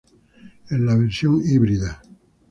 En 0.71 0.83
la 0.87 0.95
versión 0.95 1.39
híbrida. 1.45 2.01